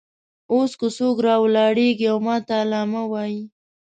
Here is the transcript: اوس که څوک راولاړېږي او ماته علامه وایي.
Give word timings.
اوس 0.53 0.71
که 0.79 0.87
څوک 0.97 1.17
راولاړېږي 1.27 2.05
او 2.11 2.17
ماته 2.25 2.53
علامه 2.63 3.03
وایي. 3.11 3.41